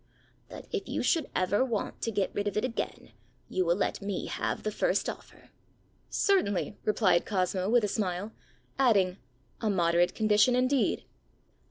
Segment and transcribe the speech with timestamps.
[0.49, 3.11] ãThat if you should ever want to get rid of it again,
[3.47, 5.49] you will let me have the first offer.ã
[6.09, 8.31] ãCertainly,ã replied Cosmo, with a smile;
[8.79, 9.17] adding,
[9.61, 11.05] ãa moderate condition indeed.